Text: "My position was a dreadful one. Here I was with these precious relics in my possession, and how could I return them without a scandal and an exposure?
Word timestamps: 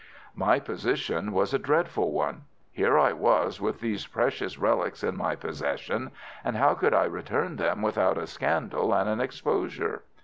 "My 0.33 0.59
position 0.59 1.31
was 1.31 1.53
a 1.53 1.59
dreadful 1.59 2.11
one. 2.11 2.45
Here 2.71 2.97
I 2.97 3.13
was 3.13 3.61
with 3.61 3.81
these 3.81 4.07
precious 4.07 4.57
relics 4.57 5.03
in 5.03 5.15
my 5.15 5.35
possession, 5.35 6.09
and 6.43 6.55
how 6.57 6.73
could 6.73 6.95
I 6.95 7.03
return 7.03 7.57
them 7.57 7.83
without 7.83 8.17
a 8.17 8.25
scandal 8.25 8.95
and 8.95 9.07
an 9.07 9.21
exposure? 9.21 10.01